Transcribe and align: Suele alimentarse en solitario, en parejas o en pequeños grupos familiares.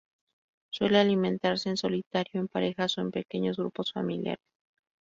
Suele 0.71 0.97
alimentarse 0.97 1.69
en 1.69 1.77
solitario, 1.77 2.39
en 2.41 2.47
parejas 2.47 2.97
o 2.97 3.01
en 3.01 3.11
pequeños 3.11 3.57
grupos 3.57 3.93
familiares. 3.93 4.41